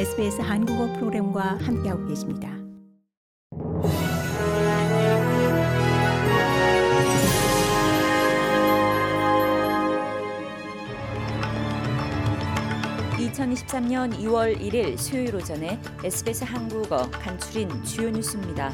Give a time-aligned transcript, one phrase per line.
[0.00, 2.48] SBS 한국어 프로그램과 함께하고 계십니다.
[13.18, 18.72] (2023년 2월 1일) 수요일 오전에 SBS 한국어 간추린 주요 뉴스입니다.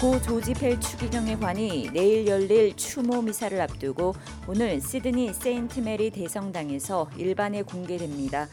[0.00, 4.12] 고 조지펠 추기경의 관이 내일 열릴 추모 미사를 앞두고
[4.48, 8.48] 오늘 시드니 세인트 메리 대성당에서 일반에 공개됩니다.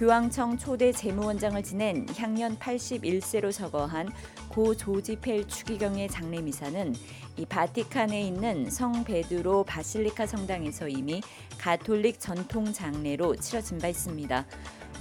[0.00, 4.08] 교황청 초대 재무원장을 지낸 향년 81세로 서거한
[4.48, 6.94] 고 조지펠 추기경의 장례 미사는
[7.36, 11.20] 이 바티칸에 있는 성 베드로 바실리카 성당에서 이미
[11.58, 14.46] 가톨릭 전통 장례로 치러진 바 있습니다.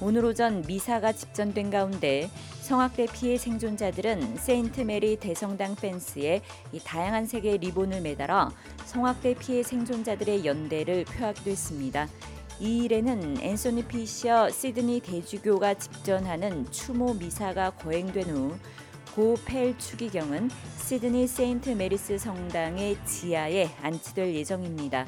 [0.02, 6.42] 오늘 오전 미사가 집전된 가운데 성학대 피해 생존자들은 세인트 메리 대성당 펜스에
[6.74, 8.50] 이 다양한 색의 리본을 매달아
[8.84, 12.10] 성학대 피해 생존자들의 연대를 표하기도 했습니다.
[12.62, 18.58] 2일에는 앤소니 피셔 시드니 대주교가 집전하는 추모 미사가 거행된 후
[19.16, 25.06] 고 펠 추기경은 시드니 세인트 메리스 성당의 지하에 안치될 예정입니다.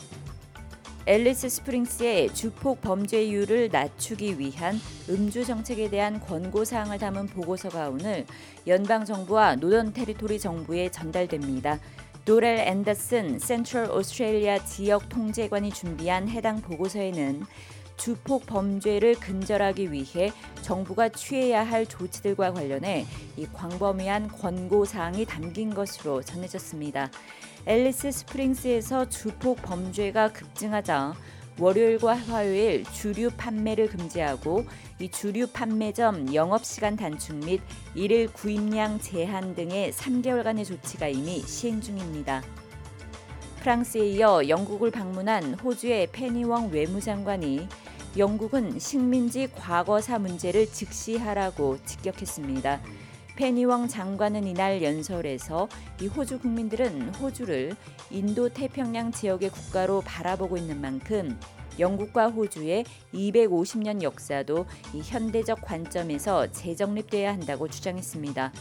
[1.05, 8.25] 앨리스 스프링스의 주폭 범죄율을 낮추기 위한 음주 정책에 대한 권고 사항을 담은 보고서가 오늘
[8.65, 11.79] 연방 정부와 노던 테리토리 정부에 전달됩니다.
[12.23, 17.43] 노렐 앤더슨 센트럴 오스트레일리아 지역 통제관이 준비한 해당 보고서에는
[17.97, 26.21] 주폭 범죄를 근절하기 위해 정부가 취해야 할 조치들과 관련해 이 광범위한 권고 사항이 담긴 것으로
[26.21, 27.09] 전해졌습니다.
[27.65, 31.15] 앨리스 스프링스에서 주폭 범죄가 급증하자
[31.59, 34.65] 월요일과 화요일 주류 판매를 금지하고
[34.99, 37.61] 이 주류 판매점 영업시간 단축 및
[37.93, 42.43] 일일 구입량 제한 등의 3개월간의 조치가 이미 시행 중입니다.
[43.61, 47.67] 프랑스에 이어 영국을 방문한 호주의 페니웡 외무장관이
[48.17, 52.81] 영국은 식민지 과거사 문제를 직시하라고 직격했습니다.
[53.41, 55.67] 페니웡 장관은 이날 연설에서
[55.99, 57.75] 이 호주 국민들은 호주를
[58.11, 61.39] 인도 태평양 지역의 국가로 바라보고 있는 만큼
[61.79, 68.53] 영국과 호주의 250년 역사도 이 현대적 관점에서 재정립돼야 한다고 주장했습니다.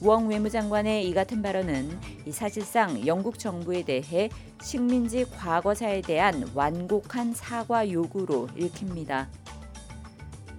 [0.00, 1.90] 웡 외무장관의 이 같은 발언은
[2.24, 4.30] 이 사실상 영국 정부에 대해
[4.62, 9.28] 식민지 과거사에 대한 완곡한 사과 요구로 읽힙니다.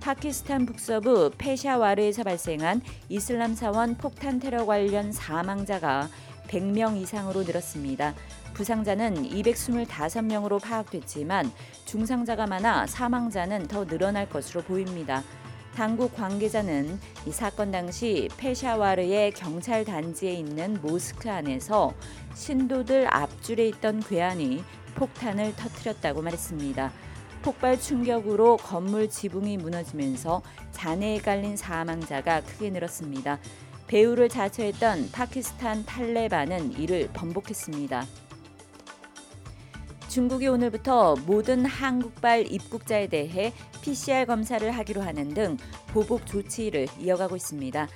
[0.03, 6.09] 파키스탄 북서부 페샤와르에서 발생한 이슬람 사원 폭탄 테러 관련 사망자가
[6.49, 8.13] 100명 이상으로 늘었습니다.
[8.53, 11.49] 부상자는 225명으로 파악됐지만
[11.85, 15.23] 중상자가 많아 사망자는 더 늘어날 것으로 보입니다.
[15.73, 21.93] 당국 관계자는 이 사건 당시 페샤와르의 경찰 단지에 있는 모스크 안에서
[22.35, 24.65] 신도들 앞줄에 있던 괴한이
[24.95, 26.91] 폭탄을 터뜨렸다고 말했습니다.
[27.43, 33.37] 폭발 충격으로 건물 지붕이 무너지면서 잔해에 깔린 사망자가 크게 늘었습니다.
[33.87, 38.05] 배우를 자처했던 파키스탄 탈레반은 이를 번복했습니다.
[40.13, 43.51] 중국이 오늘부터 모든 한국발 입국자에 대해
[43.81, 45.57] PCR 검사를 하기로 하는 등
[45.87, 47.87] 보복 조치를 이어가고 있습니다.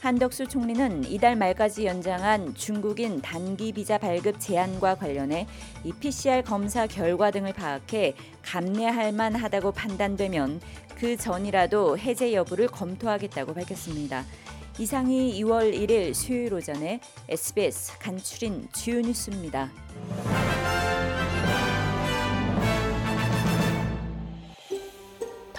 [0.00, 5.46] 한덕수 총리는 이달 말까지 연장한 중국인 단기 비자 발급 제한과 관련해
[5.82, 10.60] 이 PCR 검사 결과 등을 파악해 감내할 만하다고 판단되면
[10.98, 14.26] 그 전이라도 해제 여부를 검토하겠다고 밝혔습니다.
[14.78, 17.00] 이상이 2월 1일 수요일 오전에
[17.30, 19.70] SBS 간추린 주요 뉴스입니다.